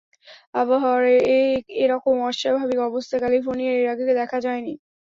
আবহাওয়ার 0.53 1.03
এরকম 1.81 2.15
অস্বাভাবিক 2.29 2.79
অবস্থা 2.89 3.15
ক্যালিফোর্নিয়ায় 3.19 3.79
এর 3.79 3.87
আগে 3.93 4.13
দেখা 4.13 4.37
যায়নি। 4.45 4.73